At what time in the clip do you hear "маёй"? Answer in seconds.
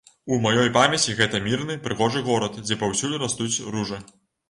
0.45-0.71